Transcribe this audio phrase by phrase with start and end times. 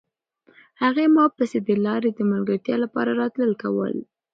[0.81, 3.95] هغې په ما پسې د لارې د ملګرتیا لپاره راتلل کول.